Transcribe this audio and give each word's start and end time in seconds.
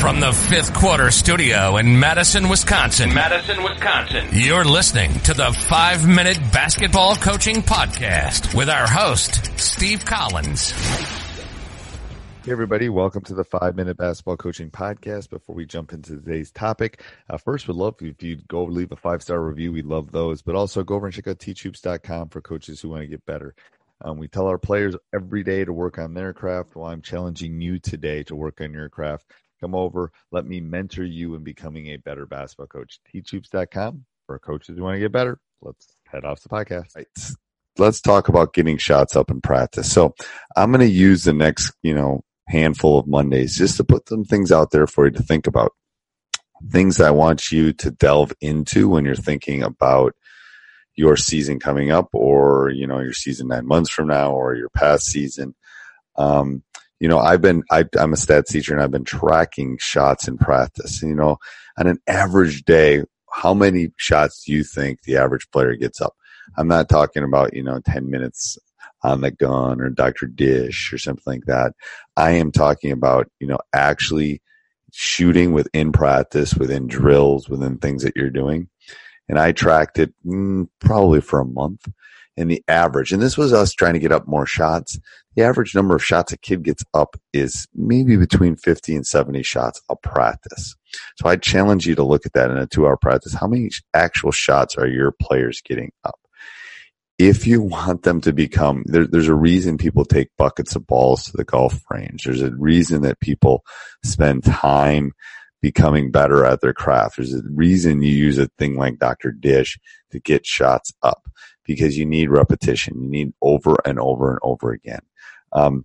From 0.00 0.20
the 0.20 0.32
fifth 0.32 0.74
quarter 0.74 1.10
studio 1.10 1.76
in 1.76 1.98
Madison, 1.98 2.48
Wisconsin. 2.48 3.12
Madison, 3.12 3.64
Wisconsin. 3.64 4.28
You're 4.32 4.64
listening 4.64 5.12
to 5.20 5.34
the 5.34 5.52
five 5.68 6.06
minute 6.06 6.38
basketball 6.52 7.16
coaching 7.16 7.56
podcast 7.62 8.54
with 8.54 8.68
our 8.70 8.86
host, 8.86 9.58
Steve 9.58 10.04
Collins. 10.04 10.70
Hey 12.44 12.52
everybody, 12.52 12.88
welcome 12.88 13.22
to 13.24 13.34
the 13.34 13.42
five 13.42 13.74
minute 13.74 13.96
basketball 13.96 14.36
coaching 14.36 14.70
podcast. 14.70 15.30
Before 15.30 15.56
we 15.56 15.66
jump 15.66 15.92
into 15.92 16.14
today's 16.14 16.52
topic, 16.52 17.02
uh, 17.28 17.36
first 17.36 17.66
would 17.66 17.76
love 17.76 17.96
if 18.00 18.22
you'd 18.22 18.46
go 18.46 18.64
leave 18.64 18.92
a 18.92 18.96
five 18.96 19.20
star 19.20 19.40
review. 19.40 19.72
We 19.72 19.82
love 19.82 20.12
those, 20.12 20.42
but 20.42 20.54
also 20.54 20.84
go 20.84 20.94
over 20.94 21.06
and 21.06 21.14
check 21.14 21.26
out 21.26 21.38
teachhoops.com 21.38 22.28
for 22.28 22.40
coaches 22.40 22.80
who 22.80 22.90
want 22.90 23.02
to 23.02 23.08
get 23.08 23.26
better. 23.26 23.54
Um, 24.00 24.18
we 24.18 24.28
tell 24.28 24.46
our 24.46 24.58
players 24.58 24.94
every 25.12 25.42
day 25.42 25.64
to 25.64 25.72
work 25.72 25.98
on 25.98 26.14
their 26.14 26.32
craft. 26.32 26.76
Well, 26.76 26.86
I'm 26.86 27.02
challenging 27.02 27.60
you 27.60 27.80
today 27.80 28.22
to 28.24 28.36
work 28.36 28.60
on 28.60 28.72
your 28.72 28.88
craft. 28.88 29.26
Come 29.60 29.74
over, 29.74 30.12
let 30.30 30.46
me 30.46 30.60
mentor 30.60 31.04
you 31.04 31.34
in 31.34 31.42
becoming 31.42 31.88
a 31.88 31.96
better 31.96 32.26
basketball 32.26 32.66
coach. 32.66 33.00
Teachhoops.com 33.12 34.04
for 34.26 34.38
coaches 34.38 34.76
who 34.76 34.84
want 34.84 34.96
to 34.96 35.00
get 35.00 35.12
better. 35.12 35.38
Let's 35.60 35.86
head 36.06 36.24
off 36.24 36.42
the 36.42 36.48
podcast. 36.48 36.94
Right. 36.94 37.06
Let's 37.76 38.00
talk 38.00 38.28
about 38.28 38.54
getting 38.54 38.76
shots 38.76 39.16
up 39.16 39.30
in 39.30 39.40
practice. 39.40 39.90
So 39.90 40.14
I'm 40.56 40.70
going 40.70 40.86
to 40.86 40.92
use 40.92 41.24
the 41.24 41.32
next, 41.32 41.72
you 41.82 41.94
know, 41.94 42.22
handful 42.48 42.98
of 42.98 43.06
Mondays 43.06 43.56
just 43.56 43.76
to 43.76 43.84
put 43.84 44.08
some 44.08 44.24
things 44.24 44.50
out 44.52 44.70
there 44.70 44.86
for 44.86 45.06
you 45.06 45.12
to 45.12 45.22
think 45.22 45.46
about. 45.46 45.72
Things 46.70 47.00
I 47.00 47.10
want 47.10 47.52
you 47.52 47.72
to 47.74 47.90
delve 47.92 48.32
into 48.40 48.88
when 48.88 49.04
you're 49.04 49.14
thinking 49.14 49.62
about 49.62 50.14
your 50.96 51.16
season 51.16 51.60
coming 51.60 51.92
up 51.92 52.08
or, 52.12 52.70
you 52.70 52.86
know, 52.86 52.98
your 52.98 53.12
season 53.12 53.48
nine 53.48 53.66
months 53.66 53.90
from 53.90 54.08
now 54.08 54.32
or 54.32 54.56
your 54.56 54.70
past 54.70 55.04
season. 55.04 55.54
Um, 56.16 56.64
you 57.00 57.08
know, 57.08 57.18
I've 57.18 57.40
been, 57.40 57.62
I, 57.70 57.84
am 57.96 58.12
a 58.12 58.16
stats 58.16 58.48
teacher 58.48 58.74
and 58.74 58.82
I've 58.82 58.90
been 58.90 59.04
tracking 59.04 59.78
shots 59.78 60.26
in 60.26 60.38
practice. 60.38 61.02
You 61.02 61.14
know, 61.14 61.38
on 61.78 61.86
an 61.86 61.98
average 62.06 62.64
day, 62.64 63.04
how 63.32 63.54
many 63.54 63.92
shots 63.96 64.44
do 64.44 64.52
you 64.52 64.64
think 64.64 65.02
the 65.02 65.16
average 65.16 65.50
player 65.50 65.76
gets 65.76 66.00
up? 66.00 66.14
I'm 66.56 66.68
not 66.68 66.88
talking 66.88 67.22
about, 67.22 67.54
you 67.54 67.62
know, 67.62 67.80
10 67.84 68.10
minutes 68.10 68.58
on 69.02 69.20
the 69.20 69.30
gun 69.30 69.80
or 69.80 69.90
Dr. 69.90 70.26
Dish 70.26 70.92
or 70.92 70.98
something 70.98 71.22
like 71.26 71.44
that. 71.44 71.72
I 72.16 72.32
am 72.32 72.50
talking 72.50 72.90
about, 72.90 73.30
you 73.38 73.46
know, 73.46 73.58
actually 73.72 74.42
shooting 74.92 75.52
within 75.52 75.92
practice, 75.92 76.54
within 76.54 76.86
drills, 76.86 77.48
within 77.48 77.78
things 77.78 78.02
that 78.02 78.16
you're 78.16 78.30
doing. 78.30 78.68
And 79.28 79.38
I 79.38 79.52
tracked 79.52 79.98
it 79.98 80.12
mm, 80.26 80.68
probably 80.80 81.20
for 81.20 81.40
a 81.40 81.44
month 81.44 81.86
and 82.38 82.50
the 82.50 82.62
average, 82.68 83.12
and 83.12 83.20
this 83.20 83.36
was 83.36 83.52
us 83.52 83.72
trying 83.72 83.94
to 83.94 83.98
get 83.98 84.12
up 84.12 84.28
more 84.28 84.46
shots. 84.46 84.98
The 85.34 85.42
average 85.42 85.74
number 85.74 85.96
of 85.96 86.04
shots 86.04 86.32
a 86.32 86.38
kid 86.38 86.62
gets 86.62 86.84
up 86.94 87.16
is 87.32 87.66
maybe 87.74 88.16
between 88.16 88.56
50 88.56 88.94
and 88.94 89.06
70 89.06 89.42
shots 89.42 89.82
a 89.88 89.96
practice. 89.96 90.76
So 91.16 91.28
I 91.28 91.36
challenge 91.36 91.86
you 91.86 91.94
to 91.96 92.04
look 92.04 92.26
at 92.26 92.32
that 92.34 92.50
in 92.50 92.56
a 92.56 92.66
two 92.66 92.86
hour 92.86 92.96
practice. 92.96 93.34
How 93.34 93.48
many 93.48 93.70
actual 93.92 94.30
shots 94.30 94.76
are 94.76 94.86
your 94.86 95.12
players 95.20 95.60
getting 95.60 95.90
up? 96.04 96.18
If 97.18 97.48
you 97.48 97.60
want 97.60 98.04
them 98.04 98.20
to 98.20 98.32
become, 98.32 98.84
there, 98.86 99.06
there's 99.06 99.28
a 99.28 99.34
reason 99.34 99.76
people 99.76 100.04
take 100.04 100.28
buckets 100.38 100.76
of 100.76 100.86
balls 100.86 101.24
to 101.24 101.36
the 101.36 101.44
golf 101.44 101.82
range. 101.90 102.24
There's 102.24 102.42
a 102.42 102.54
reason 102.54 103.02
that 103.02 103.18
people 103.18 103.64
spend 104.04 104.44
time 104.44 105.12
becoming 105.60 106.12
better 106.12 106.44
at 106.44 106.60
their 106.60 106.72
craft. 106.72 107.16
There's 107.16 107.34
a 107.34 107.42
reason 107.50 108.02
you 108.02 108.12
use 108.12 108.38
a 108.38 108.46
thing 108.58 108.76
like 108.76 109.00
Dr. 109.00 109.32
Dish 109.32 109.78
to 110.12 110.20
get 110.20 110.46
shots 110.46 110.94
up 111.02 111.28
because 111.68 111.96
you 111.96 112.06
need 112.06 112.30
repetition. 112.30 113.00
You 113.00 113.08
need 113.08 113.32
over 113.40 113.76
and 113.84 114.00
over 114.00 114.30
and 114.30 114.40
over 114.42 114.72
again. 114.72 115.02
Um, 115.52 115.84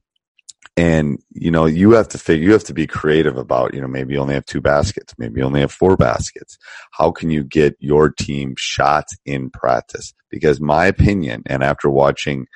and 0.75 1.19
you 1.29 1.51
know 1.51 1.67
you 1.67 1.91
have 1.91 2.07
to 2.07 2.17
figure 2.17 2.45
you 2.45 2.53
have 2.53 2.63
to 2.63 2.73
be 2.73 2.87
creative 2.87 3.37
about 3.37 3.75
you 3.75 3.81
know 3.81 3.87
maybe 3.87 4.13
you 4.13 4.19
only 4.19 4.33
have 4.33 4.45
two 4.45 4.61
baskets 4.61 5.13
maybe 5.19 5.39
you 5.39 5.45
only 5.45 5.59
have 5.59 5.71
four 5.71 5.95
baskets 5.95 6.57
how 6.91 7.11
can 7.11 7.29
you 7.29 7.43
get 7.43 7.75
your 7.79 8.09
team 8.09 8.55
shots 8.57 9.15
in 9.23 9.51
practice 9.51 10.15
because 10.31 10.59
my 10.59 10.85
opinion 10.85 11.43
and 11.45 11.63
after 11.63 11.91
watching 11.91 12.47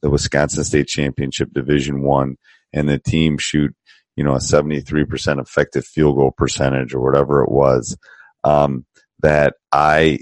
the 0.00 0.08
wisconsin 0.08 0.64
state 0.64 0.86
championship 0.86 1.52
division 1.52 2.02
one 2.02 2.36
and 2.72 2.88
the 2.88 2.98
team 2.98 3.36
shoot 3.36 3.74
you 4.16 4.24
know 4.24 4.34
a 4.34 4.38
73% 4.38 5.38
effective 5.38 5.84
field 5.84 6.16
goal 6.16 6.30
percentage 6.30 6.94
or 6.94 7.00
whatever 7.00 7.42
it 7.42 7.50
was 7.50 7.98
um, 8.44 8.86
that 9.20 9.54
i 9.72 10.20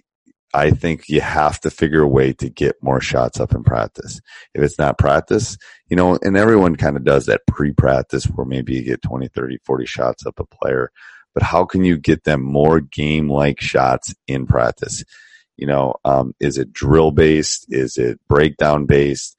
I 0.55 0.71
think 0.71 1.09
you 1.09 1.21
have 1.21 1.61
to 1.61 1.71
figure 1.71 2.03
a 2.03 2.09
way 2.09 2.33
to 2.35 2.49
get 2.49 2.83
more 2.83 3.01
shots 3.01 3.41
up 3.41 3.55
in 3.55 3.63
practice. 3.63 4.21
If 4.55 4.63
it's 4.63 4.79
not 4.79 4.99
practice, 4.99 5.59
you 5.89 5.97
know, 5.97 6.19
and 6.23 6.37
everyone 6.37 6.77
kind 6.77 6.97
of 6.97 7.05
does 7.05 7.27
that 7.27 7.43
pre-practice 7.47 8.25
where 8.25 8.47
maybe 8.47 8.75
you 8.75 8.83
get 8.83 9.03
20, 9.03 9.29
30, 9.29 9.59
40 9.65 9.87
shots 9.87 10.27
up 10.27 10.39
a 10.39 10.45
player. 10.45 10.91
But 11.35 11.43
how 11.43 11.65
can 11.67 11.85
you 11.85 11.99
get 11.99 12.25
them 12.25 12.43
more 12.43 12.81
game-like 12.81 13.61
shots 13.61 14.15
in 14.27 14.47
practice? 14.47 15.05
You 15.57 15.67
know, 15.67 15.97
um, 16.05 16.35
is 16.41 16.59
it 16.59 16.73
drill 16.73 17.11
based? 17.11 17.67
Is 17.69 17.99
it 17.99 18.19
breakdown 18.29 18.87
based? 18.87 19.37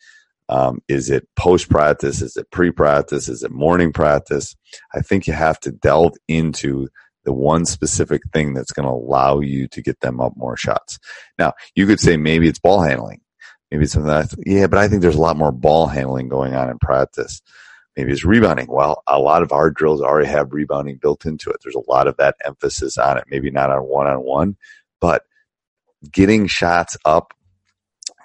Um, 0.49 0.79
is 0.87 1.09
it 1.09 1.27
post 1.35 1.69
practice? 1.69 2.21
Is 2.21 2.37
it 2.37 2.49
pre 2.51 2.71
practice? 2.71 3.27
Is 3.27 3.43
it 3.43 3.51
morning 3.51 3.91
practice? 3.91 4.55
I 4.93 5.01
think 5.01 5.27
you 5.27 5.33
have 5.33 5.59
to 5.61 5.71
delve 5.71 6.13
into 6.27 6.87
the 7.27 7.33
one 7.33 7.65
specific 7.65 8.21
thing 8.31 8.53
that's 8.53 8.71
going 8.71 8.85
to 8.85 8.93
allow 8.93 9.41
you 9.41 9.67
to 9.67 9.81
get 9.81 9.99
them 9.99 10.21
up 10.21 10.31
more 10.37 10.55
shots. 10.55 10.97
Now, 11.37 11.51
you 11.75 11.85
could 11.85 11.99
say 11.99 12.15
maybe 12.15 12.47
it's 12.47 12.57
ball 12.57 12.81
handling. 12.81 13.19
Maybe 13.69 13.83
it's 13.83 13.91
something 13.91 14.07
that, 14.07 14.33
yeah, 14.45 14.67
but 14.67 14.79
I 14.79 14.87
think 14.87 15.01
there's 15.01 15.17
a 15.17 15.21
lot 15.21 15.35
more 15.35 15.51
ball 15.51 15.87
handling 15.87 16.29
going 16.29 16.55
on 16.55 16.69
in 16.69 16.79
practice. 16.79 17.41
Maybe 17.97 18.13
it's 18.13 18.23
rebounding. 18.23 18.67
Well, 18.69 19.03
a 19.07 19.19
lot 19.19 19.43
of 19.43 19.51
our 19.51 19.69
drills 19.69 20.01
already 20.01 20.29
have 20.29 20.53
rebounding 20.53 20.99
built 21.01 21.25
into 21.25 21.49
it. 21.49 21.57
There's 21.61 21.75
a 21.75 21.91
lot 21.91 22.07
of 22.07 22.15
that 22.15 22.35
emphasis 22.45 22.97
on 22.97 23.17
it. 23.17 23.25
Maybe 23.29 23.51
not 23.51 23.71
on 23.71 23.81
one 23.81 24.07
on 24.07 24.19
one, 24.19 24.55
but 25.01 25.23
getting 26.09 26.47
shots 26.47 26.95
up 27.03 27.33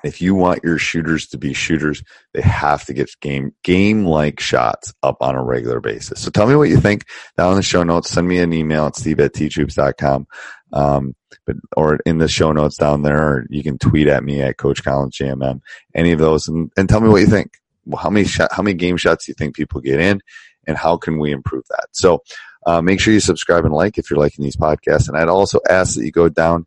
if 0.02 0.20
you 0.20 0.34
want 0.34 0.64
your 0.64 0.78
shooters 0.78 1.26
to 1.28 1.38
be 1.38 1.52
shooters, 1.52 2.02
they 2.32 2.40
have 2.40 2.84
to 2.86 2.92
get 2.92 3.10
game 3.20 3.54
game 3.62 4.04
like 4.04 4.40
shots 4.40 4.92
up 5.02 5.16
on 5.20 5.34
a 5.34 5.42
regular 5.42 5.80
basis. 5.80 6.20
So 6.20 6.30
tell 6.30 6.46
me 6.46 6.56
what 6.56 6.68
you 6.68 6.78
think 6.78 7.06
down 7.36 7.52
in 7.52 7.56
the 7.56 7.62
show 7.62 7.82
notes. 7.82 8.10
Send 8.10 8.28
me 8.28 8.38
an 8.38 8.52
email 8.52 8.86
at 8.86 8.96
steve 8.96 9.20
at 9.20 9.32
teachhoops.com. 9.32 10.26
Um, 10.72 11.14
but, 11.46 11.56
or 11.76 11.98
in 12.06 12.18
the 12.18 12.28
show 12.28 12.52
notes 12.52 12.76
down 12.76 13.02
there, 13.02 13.46
you 13.50 13.62
can 13.62 13.78
tweet 13.78 14.08
at 14.08 14.24
me 14.24 14.40
at 14.40 14.56
Coach 14.56 14.82
Collins 14.82 15.16
JMM, 15.16 15.60
any 15.94 16.12
of 16.12 16.18
those, 16.18 16.48
and, 16.48 16.70
and 16.76 16.88
tell 16.88 17.00
me 17.00 17.08
what 17.08 17.20
you 17.20 17.26
think. 17.26 17.58
Well, 17.84 18.02
how 18.02 18.10
many 18.10 18.26
shot, 18.26 18.52
how 18.52 18.62
many 18.62 18.74
game 18.74 18.96
shots 18.96 19.26
do 19.26 19.30
you 19.30 19.34
think 19.34 19.54
people 19.54 19.80
get 19.80 20.00
in, 20.00 20.20
and 20.66 20.76
how 20.76 20.96
can 20.96 21.18
we 21.18 21.32
improve 21.32 21.64
that? 21.70 21.88
So, 21.92 22.22
uh, 22.64 22.80
make 22.80 23.00
sure 23.00 23.12
you 23.12 23.20
subscribe 23.20 23.64
and 23.64 23.74
like 23.74 23.98
if 23.98 24.08
you're 24.08 24.20
liking 24.20 24.44
these 24.44 24.56
podcasts. 24.56 25.08
And 25.08 25.18
I'd 25.18 25.28
also 25.28 25.58
ask 25.68 25.96
that 25.96 26.04
you 26.04 26.12
go 26.12 26.28
down 26.28 26.66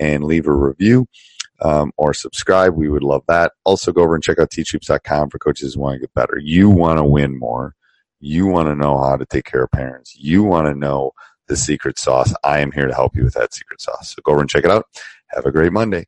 and 0.00 0.24
leave 0.24 0.46
a 0.46 0.54
review 0.54 1.06
um, 1.60 1.92
or 1.96 2.14
subscribe. 2.14 2.74
We 2.74 2.88
would 2.88 3.02
love 3.02 3.22
that. 3.28 3.52
Also, 3.64 3.92
go 3.92 4.02
over 4.02 4.14
and 4.14 4.22
check 4.22 4.38
out 4.38 4.50
teachhoops.com 4.50 5.30
for 5.30 5.38
coaches 5.38 5.74
who 5.74 5.80
want 5.80 5.94
to 5.94 6.00
get 6.00 6.14
better. 6.14 6.38
You 6.38 6.70
want 6.70 6.98
to 6.98 7.04
win 7.04 7.38
more. 7.38 7.74
You 8.20 8.46
want 8.46 8.68
to 8.68 8.74
know 8.74 8.98
how 8.98 9.16
to 9.16 9.26
take 9.26 9.44
care 9.44 9.64
of 9.64 9.70
parents. 9.70 10.16
You 10.16 10.42
want 10.42 10.66
to 10.66 10.74
know 10.74 11.12
the 11.46 11.56
secret 11.56 11.98
sauce. 11.98 12.32
I 12.42 12.60
am 12.60 12.72
here 12.72 12.86
to 12.86 12.94
help 12.94 13.16
you 13.16 13.24
with 13.24 13.34
that 13.34 13.54
secret 13.54 13.80
sauce. 13.80 14.14
So 14.14 14.22
go 14.24 14.32
over 14.32 14.40
and 14.40 14.50
check 14.50 14.64
it 14.64 14.70
out. 14.70 14.86
Have 15.28 15.46
a 15.46 15.52
great 15.52 15.72
Monday. 15.72 16.06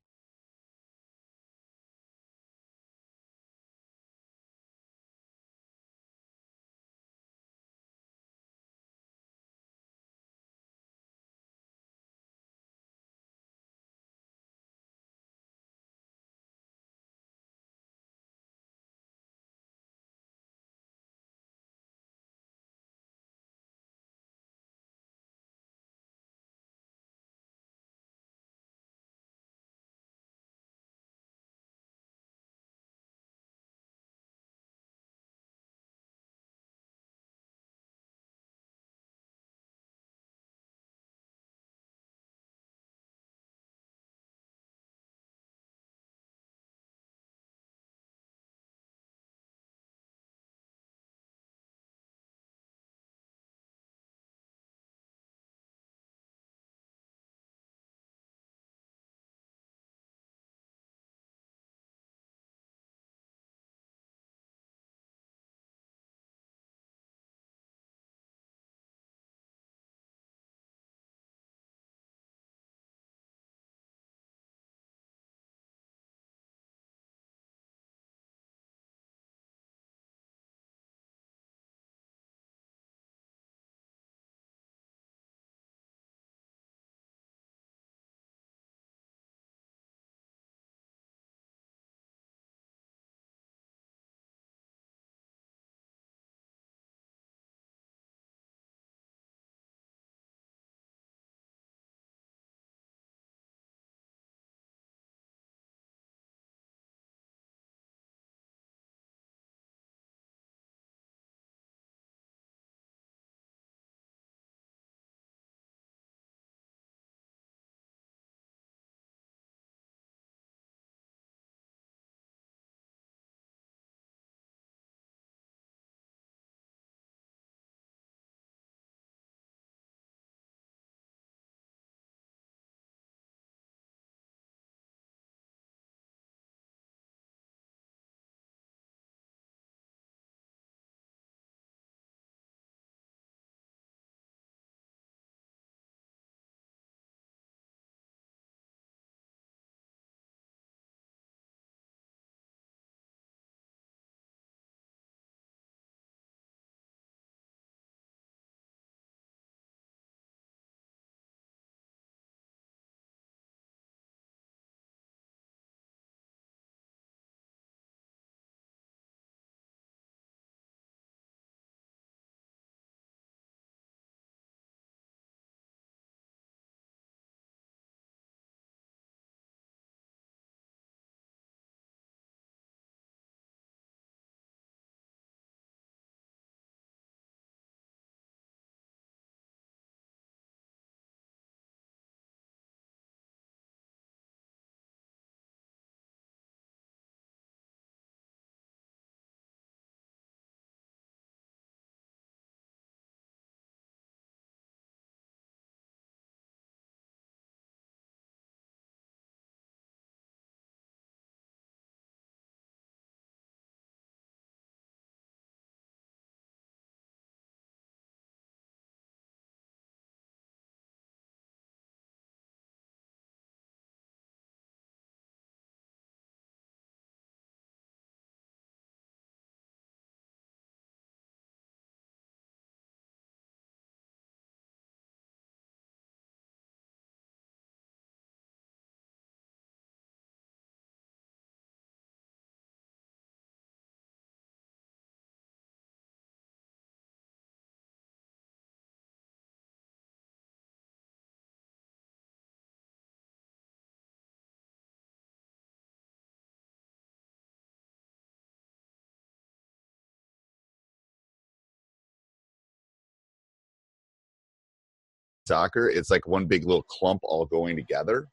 Soccer, 265.46 265.88
it's 265.88 266.10
like 266.10 266.26
one 266.26 266.46
big 266.46 266.64
little 266.64 266.82
clump 266.82 267.20
all 267.22 267.46
going 267.46 267.76
together. 267.76 268.28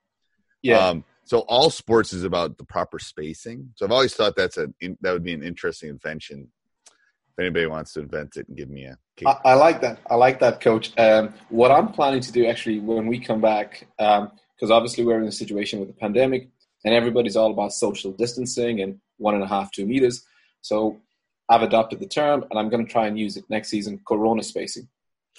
Yeah. 0.62 0.78
Um, 0.78 1.04
so 1.26 1.40
all 1.40 1.70
sports 1.70 2.14
is 2.14 2.24
about 2.24 2.58
the 2.58 2.66
proper 2.66 3.00
spacing. 3.00 3.72
So 3.76 3.86
I've 3.86 3.92
always 3.92 4.14
thought 4.14 4.36
that's 4.36 4.58
a 4.58 4.68
that 5.02 5.14
would 5.14 5.24
be 5.24 5.34
an 5.34 5.44
interesting 5.44 5.90
invention. 5.90 6.50
If 6.88 7.40
anybody 7.40 7.66
wants 7.66 7.94
to 7.94 8.02
invent 8.02 8.38
it 8.38 8.48
and 8.48 8.56
give 8.58 8.70
me 8.70 8.86
a 8.86 8.98
I 9.46 9.54
like 9.54 9.82
that. 9.82 10.00
I 10.10 10.16
like 10.16 10.40
that, 10.40 10.62
Coach. 10.62 10.92
Um, 10.98 11.34
what 11.50 11.72
I'm 11.72 11.92
planning 11.92 12.22
to 12.22 12.32
do 12.32 12.46
actually 12.46 12.80
when 12.80 13.08
we 13.08 13.20
come 13.20 13.42
back, 13.42 13.88
because 13.98 14.30
um, 14.70 14.72
obviously 14.72 15.06
we're 15.06 15.20
in 15.20 15.28
a 15.28 15.32
situation 15.32 15.80
with 15.80 15.88
the 15.88 15.96
pandemic, 15.96 16.50
and 16.84 16.94
everybody's 16.94 17.36
all 17.36 17.52
about 17.52 17.74
social 17.74 18.12
distancing 18.12 18.82
and 18.82 19.00
one 19.18 19.36
and 19.36 19.44
a 19.44 19.48
half, 19.48 19.72
two 19.72 19.86
meters. 19.86 20.26
So 20.62 21.00
I've 21.50 21.62
adopted 21.62 22.00
the 22.00 22.08
term, 22.08 22.44
and 22.50 22.60
I'm 22.60 22.70
going 22.70 22.86
to 22.86 22.92
try 22.92 23.08
and 23.08 23.18
use 23.18 23.38
it 23.38 23.46
next 23.50 23.70
season: 23.70 24.00
Corona 24.08 24.44
spacing. 24.44 24.88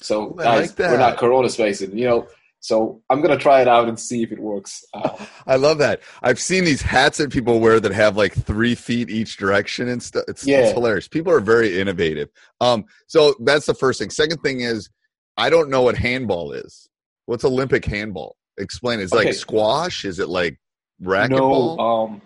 So 0.00 0.30
guys, 0.30 0.78
like 0.78 0.90
we're 0.90 0.98
not 0.98 1.16
Corona 1.16 1.48
spacing. 1.48 1.96
You 1.96 2.06
know, 2.06 2.28
so 2.64 3.02
I'm 3.10 3.20
going 3.20 3.36
to 3.36 3.42
try 3.42 3.60
it 3.60 3.68
out 3.68 3.88
and 3.88 4.00
see 4.00 4.22
if 4.22 4.32
it 4.32 4.40
works. 4.40 4.86
Uh, 4.94 5.10
I 5.46 5.56
love 5.56 5.76
that. 5.78 6.00
I've 6.22 6.40
seen 6.40 6.64
these 6.64 6.80
hats 6.80 7.18
that 7.18 7.30
people 7.30 7.60
wear 7.60 7.78
that 7.78 7.92
have 7.92 8.16
like 8.16 8.32
three 8.32 8.74
feet 8.74 9.10
each 9.10 9.36
direction 9.36 9.86
and 9.86 10.02
stuff. 10.02 10.24
It's, 10.28 10.46
yeah. 10.46 10.60
it's 10.60 10.72
hilarious. 10.72 11.06
People 11.06 11.30
are 11.30 11.40
very 11.40 11.78
innovative. 11.78 12.30
Um, 12.62 12.86
so 13.06 13.34
that's 13.40 13.66
the 13.66 13.74
first 13.74 13.98
thing. 13.98 14.08
Second 14.08 14.38
thing 14.38 14.60
is, 14.60 14.88
I 15.36 15.50
don't 15.50 15.68
know 15.68 15.82
what 15.82 15.98
handball 15.98 16.52
is. 16.52 16.88
What's 17.26 17.44
Olympic 17.44 17.84
handball? 17.84 18.36
Explain. 18.56 19.00
Is 19.00 19.12
it 19.12 19.16
okay. 19.16 19.26
like 19.26 19.34
squash? 19.34 20.06
Is 20.06 20.18
it 20.18 20.30
like 20.30 20.58
racquetball? 21.02 21.76
No. 21.76 21.78
Um, 21.78 22.22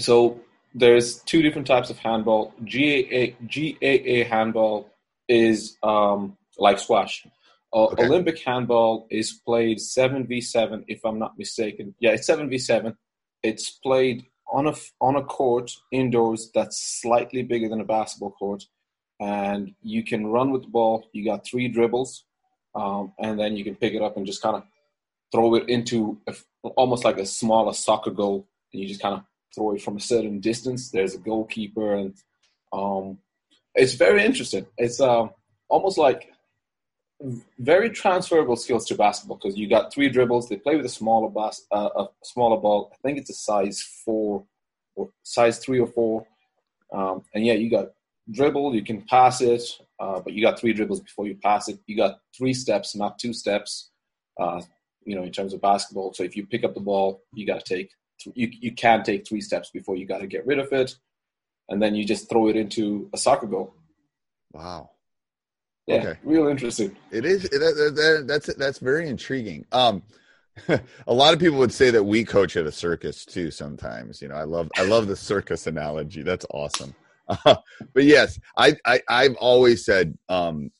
so 0.00 0.40
there's 0.74 1.20
two 1.20 1.42
different 1.42 1.68
types 1.68 1.88
of 1.88 1.98
handball. 1.98 2.52
GAA, 2.64 3.36
GAA 3.46 4.28
handball 4.28 4.90
is 5.28 5.76
um, 5.84 6.36
like 6.58 6.78
squash. 6.78 7.26
Uh, 7.72 7.86
okay. 7.86 8.06
Olympic 8.06 8.38
handball 8.38 9.06
is 9.10 9.32
played 9.44 9.78
7v7, 9.78 10.84
if 10.88 11.04
I'm 11.04 11.18
not 11.18 11.38
mistaken. 11.38 11.94
Yeah, 12.00 12.12
it's 12.12 12.28
7v7. 12.28 12.94
It's 13.42 13.70
played 13.70 14.26
on 14.52 14.68
a, 14.68 14.74
on 15.00 15.16
a 15.16 15.22
court 15.22 15.72
indoors 15.92 16.50
that's 16.54 16.78
slightly 17.00 17.42
bigger 17.42 17.68
than 17.68 17.80
a 17.80 17.84
basketball 17.84 18.30
court. 18.30 18.64
And 19.20 19.74
you 19.82 20.04
can 20.04 20.26
run 20.26 20.52
with 20.52 20.62
the 20.62 20.68
ball. 20.68 21.08
You 21.12 21.24
got 21.24 21.46
three 21.46 21.68
dribbles. 21.68 22.24
Um, 22.74 23.12
and 23.18 23.38
then 23.38 23.56
you 23.56 23.64
can 23.64 23.74
pick 23.74 23.94
it 23.94 24.02
up 24.02 24.16
and 24.16 24.26
just 24.26 24.42
kind 24.42 24.56
of 24.56 24.62
throw 25.32 25.54
it 25.54 25.68
into 25.68 26.18
a, 26.26 26.34
almost 26.76 27.04
like 27.04 27.18
a 27.18 27.26
smaller 27.26 27.72
soccer 27.72 28.10
goal. 28.10 28.46
And 28.72 28.82
you 28.82 28.88
just 28.88 29.00
kind 29.02 29.14
of 29.14 29.22
throw 29.54 29.74
it 29.74 29.82
from 29.82 29.96
a 29.96 30.00
certain 30.00 30.40
distance. 30.40 30.90
There's 30.90 31.14
a 31.14 31.18
goalkeeper. 31.18 31.94
And 31.94 32.14
um, 32.72 33.18
it's 33.74 33.94
very 33.94 34.24
interesting. 34.24 34.66
It's 34.76 35.00
uh, 35.00 35.28
almost 35.68 35.98
like 35.98 36.32
very 37.58 37.90
transferable 37.90 38.56
skills 38.56 38.86
to 38.86 38.94
basketball 38.94 39.38
because 39.42 39.56
you 39.56 39.68
got 39.68 39.92
three 39.92 40.08
dribbles. 40.08 40.48
They 40.48 40.56
play 40.56 40.76
with 40.76 40.84
a 40.84 40.90
smaller 40.90 41.30
bas- 41.30 41.66
uh, 41.72 41.88
a 41.96 42.06
smaller 42.22 42.60
ball. 42.60 42.90
I 42.92 42.96
think 43.02 43.18
it's 43.18 43.30
a 43.30 43.34
size 43.34 43.80
four 44.04 44.44
or 44.94 45.10
size 45.22 45.58
three 45.58 45.80
or 45.80 45.86
four. 45.86 46.26
Um, 46.92 47.22
and 47.34 47.44
yeah, 47.44 47.54
you 47.54 47.70
got 47.70 47.88
dribble. 48.30 48.74
You 48.74 48.84
can 48.84 49.02
pass 49.02 49.40
it, 49.40 49.62
uh, 49.98 50.20
but 50.20 50.34
you 50.34 50.42
got 50.42 50.58
three 50.58 50.72
dribbles 50.72 51.00
before 51.00 51.26
you 51.26 51.36
pass 51.36 51.68
it. 51.68 51.78
You 51.86 51.96
got 51.96 52.20
three 52.36 52.54
steps, 52.54 52.94
not 52.94 53.18
two 53.18 53.32
steps. 53.32 53.90
Uh, 54.38 54.60
you 55.06 55.14
know, 55.14 55.22
in 55.22 55.32
terms 55.32 55.54
of 55.54 55.60
basketball. 55.62 56.12
So 56.12 56.24
if 56.24 56.36
you 56.36 56.44
pick 56.44 56.64
up 56.64 56.74
the 56.74 56.80
ball, 56.80 57.22
you 57.32 57.46
got 57.46 57.64
to 57.64 57.74
take 57.74 57.90
you 58.34 58.50
you 58.60 58.72
can 58.72 59.02
take 59.02 59.26
three 59.26 59.40
steps 59.40 59.70
before 59.70 59.96
you 59.96 60.06
got 60.06 60.18
to 60.18 60.26
get 60.26 60.46
rid 60.46 60.58
of 60.58 60.72
it, 60.72 60.96
and 61.68 61.80
then 61.80 61.94
you 61.94 62.04
just 62.04 62.28
throw 62.28 62.48
it 62.48 62.56
into 62.56 63.08
a 63.12 63.18
soccer 63.18 63.46
goal. 63.46 63.74
Wow. 64.52 64.90
Yeah, 65.86 65.96
okay. 65.96 66.18
real 66.24 66.48
interesting. 66.48 66.96
It 67.12 67.24
is. 67.24 67.42
That, 67.44 67.92
that, 67.94 68.24
that's 68.26 68.54
that's 68.54 68.78
very 68.78 69.08
intriguing. 69.08 69.64
Um, 69.70 70.02
a 71.06 71.12
lot 71.12 71.34
of 71.34 71.40
people 71.40 71.58
would 71.58 71.72
say 71.72 71.90
that 71.90 72.02
we 72.02 72.24
coach 72.24 72.56
at 72.56 72.66
a 72.66 72.72
circus 72.72 73.24
too. 73.24 73.50
Sometimes, 73.50 74.20
you 74.20 74.28
know, 74.28 74.34
I 74.34 74.44
love 74.44 74.68
I 74.76 74.82
love 74.84 75.06
the 75.06 75.16
circus 75.16 75.66
analogy. 75.66 76.22
That's 76.22 76.46
awesome. 76.50 76.94
Uh, 77.28 77.56
but 77.94 78.04
yes, 78.04 78.38
I, 78.56 78.76
I 78.84 79.00
I've 79.08 79.36
always 79.36 79.84
said, 79.84 80.16
um, 80.28 80.70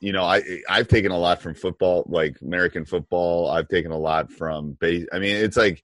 you 0.00 0.12
know, 0.12 0.24
I 0.24 0.42
I've 0.68 0.88
taken 0.88 1.12
a 1.12 1.18
lot 1.18 1.42
from 1.42 1.54
football, 1.54 2.04
like 2.08 2.40
American 2.40 2.84
football. 2.84 3.50
I've 3.50 3.68
taken 3.68 3.90
a 3.90 3.98
lot 3.98 4.32
from 4.32 4.72
base. 4.74 5.06
I 5.12 5.18
mean, 5.18 5.36
it's 5.36 5.56
like 5.56 5.82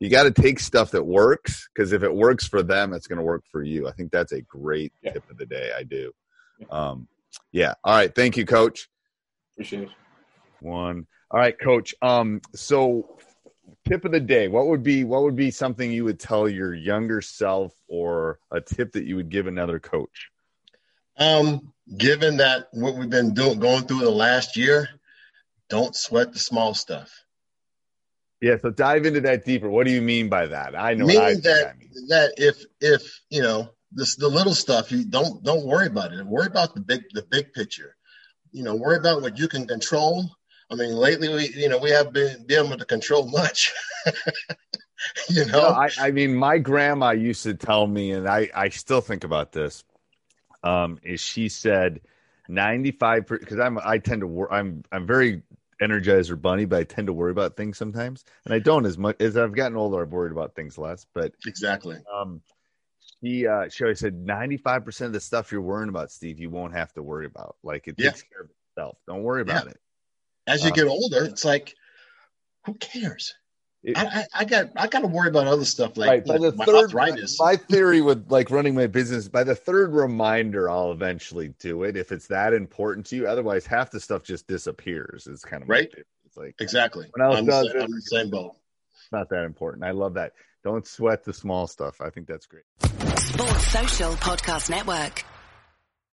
you 0.00 0.10
got 0.10 0.24
to 0.24 0.30
take 0.30 0.58
stuff 0.58 0.90
that 0.92 1.04
works 1.04 1.68
because 1.74 1.92
if 1.92 2.02
it 2.02 2.14
works 2.14 2.46
for 2.46 2.62
them, 2.62 2.92
it's 2.92 3.06
going 3.06 3.18
to 3.18 3.24
work 3.24 3.44
for 3.50 3.62
you. 3.62 3.88
I 3.88 3.92
think 3.92 4.10
that's 4.10 4.32
a 4.32 4.42
great 4.42 4.92
yeah. 5.02 5.12
tip 5.12 5.30
of 5.30 5.36
the 5.36 5.46
day. 5.46 5.70
I 5.76 5.84
do. 5.84 6.12
Um, 6.70 7.08
yeah. 7.52 7.74
All 7.84 7.94
right. 7.94 8.14
Thank 8.14 8.36
you, 8.36 8.46
Coach. 8.46 8.88
Appreciate 9.54 9.84
it. 9.84 9.88
One. 10.60 11.06
All 11.30 11.40
right, 11.40 11.58
Coach. 11.58 11.94
Um, 12.02 12.40
so 12.54 13.18
tip 13.86 14.04
of 14.04 14.12
the 14.12 14.20
day. 14.20 14.48
What 14.48 14.66
would 14.68 14.82
be 14.82 15.04
what 15.04 15.22
would 15.22 15.36
be 15.36 15.50
something 15.50 15.90
you 15.90 16.04
would 16.04 16.20
tell 16.20 16.48
your 16.48 16.74
younger 16.74 17.20
self, 17.20 17.72
or 17.88 18.38
a 18.50 18.60
tip 18.60 18.92
that 18.92 19.04
you 19.04 19.16
would 19.16 19.28
give 19.28 19.46
another 19.46 19.78
coach? 19.78 20.30
Um, 21.18 21.72
given 21.96 22.38
that 22.38 22.68
what 22.72 22.94
we've 22.94 23.10
been 23.10 23.34
doing 23.34 23.58
going 23.58 23.84
through 23.84 24.00
the 24.00 24.10
last 24.10 24.56
year, 24.56 24.88
don't 25.68 25.96
sweat 25.96 26.32
the 26.32 26.38
small 26.38 26.74
stuff. 26.74 27.10
Yeah, 28.40 28.56
so 28.60 28.70
dive 28.70 29.06
into 29.06 29.22
that 29.22 29.44
deeper. 29.44 29.70
What 29.70 29.86
do 29.86 29.92
you 29.92 30.02
mean 30.02 30.28
by 30.28 30.46
that? 30.46 30.78
I 30.78 30.94
know 30.94 31.06
meaning 31.06 31.22
I 31.22 31.34
that 31.34 31.74
I 31.74 31.78
mean. 31.78 32.08
that 32.08 32.34
if 32.36 32.62
if 32.80 33.20
you 33.30 33.40
know 33.40 33.70
this 33.92 34.16
the 34.16 34.28
little 34.28 34.54
stuff 34.54 34.90
you 34.90 35.04
don't 35.04 35.42
don't 35.42 35.64
worry 35.64 35.86
about 35.86 36.12
it. 36.12 36.26
Worry 36.26 36.46
about 36.46 36.74
the 36.74 36.80
big 36.80 37.04
the 37.12 37.22
big 37.22 37.52
picture. 37.52 37.96
You 38.52 38.62
know 38.62 38.74
worry 38.74 38.96
about 38.96 39.22
what 39.22 39.38
you 39.38 39.48
can 39.48 39.66
control. 39.66 40.24
I 40.70 40.74
mean 40.74 40.94
lately 40.94 41.28
we 41.28 41.48
you 41.48 41.68
know 41.68 41.78
we 41.78 41.90
have 41.90 42.12
been 42.12 42.46
dealing 42.46 42.70
with 42.70 42.80
the 42.80 42.86
control 42.86 43.28
much. 43.28 43.72
You 45.28 45.44
know? 45.46 45.60
I, 45.60 45.88
I 46.00 46.10
mean 46.10 46.34
my 46.34 46.58
grandma 46.58 47.10
used 47.10 47.42
to 47.44 47.54
tell 47.54 47.86
me 47.86 48.12
and 48.12 48.28
i 48.28 48.48
i 48.54 48.68
still 48.70 49.00
think 49.00 49.24
about 49.24 49.52
this 49.52 49.84
um 50.62 50.98
is 51.02 51.20
she 51.20 51.48
said 51.48 52.00
95 52.48 53.26
because 53.26 53.58
i'm 53.58 53.78
i 53.84 53.98
tend 53.98 54.20
to 54.20 54.26
work 54.26 54.48
i'm 54.52 54.84
i'm 54.90 55.06
very 55.06 55.42
energizer 55.80 56.40
bunny 56.40 56.64
but 56.64 56.78
i 56.78 56.84
tend 56.84 57.06
to 57.06 57.12
worry 57.12 57.30
about 57.30 57.56
things 57.56 57.76
sometimes. 57.76 58.24
And 58.44 58.54
i 58.54 58.58
don't 58.58 58.86
as 58.86 58.96
much 58.96 59.16
as 59.20 59.36
i've 59.36 59.54
gotten 59.54 59.76
older 59.76 60.02
i've 60.02 60.12
worried 60.12 60.32
about 60.32 60.54
things 60.54 60.78
less 60.78 61.06
but 61.12 61.34
exactly. 61.46 61.98
um 62.12 62.40
he 63.26 63.46
uh 63.46 63.68
she 63.68 63.84
always 63.84 63.98
said 63.98 64.24
95% 64.24 65.06
of 65.06 65.12
the 65.12 65.20
stuff 65.20 65.50
you're 65.50 65.60
worrying 65.60 65.88
about 65.88 66.10
steve 66.10 66.38
you 66.38 66.50
won't 66.50 66.72
have 66.72 66.92
to 66.92 67.02
worry 67.02 67.26
about 67.26 67.56
like 67.62 67.88
it 67.88 67.96
yeah. 67.98 68.10
takes 68.10 68.22
care 68.22 68.42
of 68.42 68.50
itself 68.70 68.98
don't 69.06 69.22
worry 69.22 69.42
about 69.42 69.66
it 69.66 69.78
as 70.46 70.62
you 70.62 70.70
um, 70.70 70.74
get 70.74 70.86
older 70.86 71.24
it's 71.24 71.44
like 71.44 71.74
who 72.64 72.74
cares 72.74 73.34
it, 73.82 73.96
I, 73.96 74.02
I, 74.04 74.24
I, 74.34 74.44
got 74.44 74.70
I 74.74 74.86
got 74.88 75.00
to 75.00 75.06
worry 75.06 75.28
about 75.28 75.46
other 75.46 75.64
stuff 75.64 75.96
like, 75.96 76.08
right, 76.08 76.26
by 76.26 76.38
the 76.38 76.50
my 76.56 76.64
third, 76.64 76.74
arthritis. 76.74 77.38
My 77.38 77.54
theory 77.54 78.00
with 78.00 78.28
like 78.32 78.50
running 78.50 78.74
my 78.74 78.88
business 78.88 79.28
by 79.28 79.44
the 79.44 79.54
third 79.54 79.92
reminder, 79.92 80.68
I'll 80.68 80.90
eventually 80.90 81.54
do 81.60 81.84
it 81.84 81.96
if 81.96 82.10
it's 82.10 82.26
that 82.26 82.52
important 82.52 83.06
to 83.06 83.16
you. 83.16 83.28
Otherwise, 83.28 83.64
half 83.64 83.92
the 83.92 84.00
stuff 84.00 84.24
just 84.24 84.48
disappears. 84.48 85.28
It's 85.30 85.44
kind 85.44 85.62
of 85.62 85.68
right. 85.68 85.88
It's 86.24 86.36
like 86.36 86.56
exactly. 86.58 87.06
When 87.14 87.24
else 87.24 87.38
I'm 87.38 87.46
does 87.46 87.68
the, 87.68 87.78
it, 87.78 87.82
I'm 87.84 87.90
the 87.92 88.00
same 88.00 88.28
boat. 88.28 88.56
Not 89.12 89.28
that 89.30 89.44
important. 89.44 89.84
I 89.84 89.92
love 89.92 90.14
that. 90.14 90.32
Don't 90.64 90.86
sweat 90.86 91.24
the 91.24 91.32
small 91.32 91.66
stuff. 91.66 92.00
I 92.00 92.10
think 92.10 92.26
that's 92.26 92.46
great. 92.46 92.64
Sports 93.18 93.66
Social 93.68 94.12
Podcast 94.14 94.70
Network. 94.70 95.24